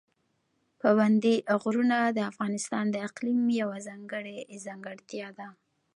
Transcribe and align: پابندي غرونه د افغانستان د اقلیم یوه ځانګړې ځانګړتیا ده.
پابندي 0.81 1.35
غرونه 1.61 1.97
د 2.17 2.19
افغانستان 2.31 2.85
د 2.91 2.95
اقلیم 3.09 3.41
یوه 3.61 3.77
ځانګړې 3.87 4.37
ځانګړتیا 4.65 5.27
ده. 5.39 5.47